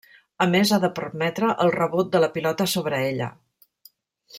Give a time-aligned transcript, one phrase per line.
[0.45, 3.33] A més ha de permetre el rebot de la pilota sobre ella.